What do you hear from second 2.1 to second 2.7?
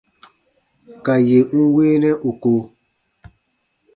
ù ko.